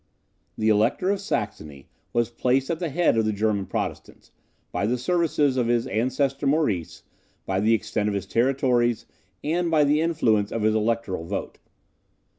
[0.57, 4.31] The Elector of Saxony was placed at the head of the German Protestants,
[4.71, 7.03] by the services of his ancestor Maurice,
[7.45, 9.05] by the extent of his territories,
[9.43, 11.59] and by the influence of his electoral vote.